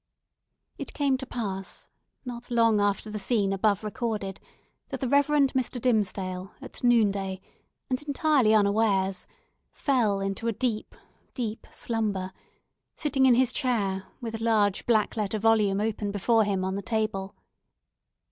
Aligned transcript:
It 0.79 0.95
came 0.95 1.15
to 1.19 1.27
pass, 1.27 1.87
not 2.25 2.49
long 2.49 2.81
after 2.81 3.11
the 3.11 3.19
scene 3.19 3.53
above 3.53 3.83
recorded, 3.83 4.39
that 4.89 4.99
the 4.99 5.07
Reverend 5.07 5.53
Mr. 5.53 5.79
Dimmesdale, 5.79 6.55
at 6.59 6.83
noonday, 6.83 7.39
and 7.87 8.01
entirely 8.01 8.55
unawares, 8.55 9.27
fell 9.69 10.19
into 10.19 10.47
a 10.47 10.53
deep, 10.53 10.95
deep 11.35 11.67
slumber, 11.71 12.33
sitting 12.95 13.27
in 13.27 13.35
his 13.35 13.51
chair, 13.51 14.05
with 14.21 14.33
a 14.33 14.43
large 14.43 14.87
black 14.87 15.15
letter 15.15 15.37
volume 15.37 15.79
open 15.79 16.09
before 16.09 16.45
him 16.45 16.65
on 16.65 16.73
the 16.73 16.81
table. 16.81 17.35